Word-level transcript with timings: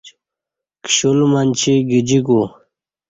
کشل 0.85 1.19
منچی 1.31 1.73
گجیکو 1.89 2.41